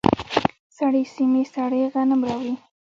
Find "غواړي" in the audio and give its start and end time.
2.27-2.53